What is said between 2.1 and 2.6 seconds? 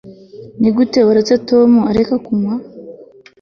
kunywa